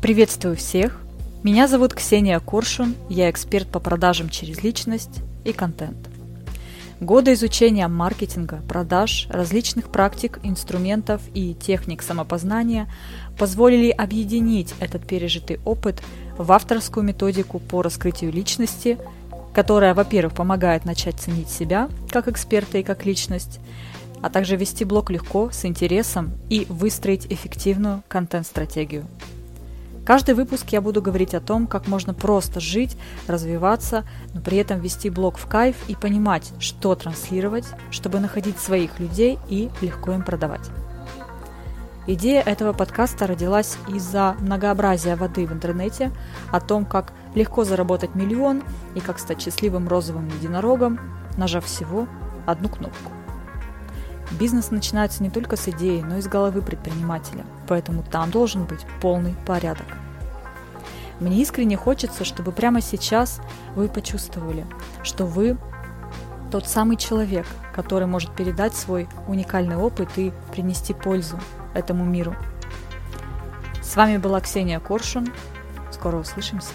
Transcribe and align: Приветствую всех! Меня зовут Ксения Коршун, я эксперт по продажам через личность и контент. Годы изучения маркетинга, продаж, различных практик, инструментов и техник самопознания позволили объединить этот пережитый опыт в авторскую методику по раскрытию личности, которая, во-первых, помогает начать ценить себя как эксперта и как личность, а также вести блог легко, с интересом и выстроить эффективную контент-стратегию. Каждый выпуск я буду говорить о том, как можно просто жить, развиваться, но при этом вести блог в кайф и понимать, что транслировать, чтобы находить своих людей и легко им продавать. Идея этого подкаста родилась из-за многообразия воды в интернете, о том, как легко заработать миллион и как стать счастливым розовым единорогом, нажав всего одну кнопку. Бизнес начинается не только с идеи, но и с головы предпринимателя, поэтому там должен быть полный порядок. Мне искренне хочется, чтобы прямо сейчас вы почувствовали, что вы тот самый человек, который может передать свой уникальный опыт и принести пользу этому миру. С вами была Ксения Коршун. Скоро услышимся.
Приветствую 0.00 0.54
всех! 0.54 1.00
Меня 1.42 1.66
зовут 1.66 1.92
Ксения 1.92 2.38
Коршун, 2.38 2.94
я 3.08 3.28
эксперт 3.28 3.66
по 3.66 3.80
продажам 3.80 4.28
через 4.28 4.62
личность 4.62 5.22
и 5.44 5.52
контент. 5.52 5.96
Годы 7.00 7.32
изучения 7.32 7.88
маркетинга, 7.88 8.62
продаж, 8.68 9.26
различных 9.28 9.88
практик, 9.88 10.38
инструментов 10.44 11.20
и 11.34 11.52
техник 11.52 12.02
самопознания 12.02 12.88
позволили 13.36 13.90
объединить 13.90 14.72
этот 14.78 15.04
пережитый 15.04 15.58
опыт 15.64 16.00
в 16.36 16.52
авторскую 16.52 17.04
методику 17.04 17.58
по 17.58 17.82
раскрытию 17.82 18.32
личности, 18.32 18.98
которая, 19.52 19.94
во-первых, 19.94 20.32
помогает 20.32 20.84
начать 20.84 21.16
ценить 21.16 21.50
себя 21.50 21.88
как 22.12 22.28
эксперта 22.28 22.78
и 22.78 22.84
как 22.84 23.04
личность, 23.04 23.58
а 24.22 24.30
также 24.30 24.54
вести 24.54 24.84
блог 24.84 25.10
легко, 25.10 25.50
с 25.50 25.64
интересом 25.64 26.34
и 26.48 26.66
выстроить 26.68 27.26
эффективную 27.28 28.04
контент-стратегию. 28.06 29.04
Каждый 30.08 30.34
выпуск 30.34 30.70
я 30.70 30.80
буду 30.80 31.02
говорить 31.02 31.34
о 31.34 31.40
том, 31.40 31.66
как 31.66 31.86
можно 31.86 32.14
просто 32.14 32.60
жить, 32.60 32.96
развиваться, 33.26 34.06
но 34.32 34.40
при 34.40 34.56
этом 34.56 34.80
вести 34.80 35.10
блог 35.10 35.36
в 35.36 35.46
кайф 35.46 35.76
и 35.86 35.94
понимать, 35.94 36.50
что 36.60 36.94
транслировать, 36.94 37.66
чтобы 37.90 38.18
находить 38.18 38.58
своих 38.58 38.98
людей 39.00 39.38
и 39.50 39.68
легко 39.82 40.12
им 40.12 40.22
продавать. 40.22 40.70
Идея 42.06 42.40
этого 42.40 42.72
подкаста 42.72 43.26
родилась 43.26 43.76
из-за 43.94 44.34
многообразия 44.40 45.14
воды 45.14 45.46
в 45.46 45.52
интернете, 45.52 46.10
о 46.52 46.60
том, 46.60 46.86
как 46.86 47.12
легко 47.34 47.64
заработать 47.64 48.14
миллион 48.14 48.62
и 48.94 49.00
как 49.00 49.18
стать 49.18 49.42
счастливым 49.42 49.88
розовым 49.88 50.28
единорогом, 50.28 50.98
нажав 51.36 51.66
всего 51.66 52.08
одну 52.46 52.70
кнопку. 52.70 53.12
Бизнес 54.32 54.70
начинается 54.70 55.22
не 55.22 55.30
только 55.30 55.56
с 55.56 55.68
идеи, 55.68 56.02
но 56.02 56.18
и 56.18 56.20
с 56.20 56.26
головы 56.26 56.60
предпринимателя, 56.60 57.46
поэтому 57.66 58.02
там 58.02 58.30
должен 58.30 58.64
быть 58.64 58.84
полный 59.00 59.34
порядок. 59.46 59.86
Мне 61.18 61.40
искренне 61.42 61.76
хочется, 61.76 62.24
чтобы 62.24 62.52
прямо 62.52 62.80
сейчас 62.80 63.40
вы 63.74 63.88
почувствовали, 63.88 64.66
что 65.02 65.26
вы 65.26 65.56
тот 66.50 66.66
самый 66.66 66.96
человек, 66.96 67.46
который 67.74 68.06
может 68.06 68.34
передать 68.34 68.74
свой 68.74 69.08
уникальный 69.26 69.76
опыт 69.76 70.10
и 70.16 70.32
принести 70.52 70.94
пользу 70.94 71.38
этому 71.74 72.04
миру. 72.04 72.36
С 73.82 73.96
вами 73.96 74.18
была 74.18 74.40
Ксения 74.40 74.80
Коршун. 74.80 75.28
Скоро 75.90 76.16
услышимся. 76.16 76.74